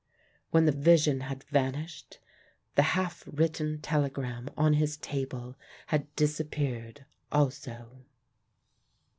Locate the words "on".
4.57-4.73